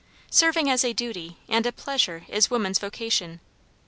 Serving 0.31 0.67
as 0.67 0.83
a 0.83 0.93
duty 0.93 1.37
and 1.47 1.63
a 1.67 1.71
pleasure 1.71 2.25
is 2.27 2.49
woman's 2.49 2.79
vocation. 2.79 3.39